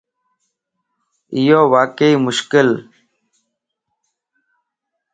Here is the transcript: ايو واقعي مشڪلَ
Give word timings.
ايو 1.35 1.61
واقعي 1.73 2.13
مشڪلَ 2.25 2.69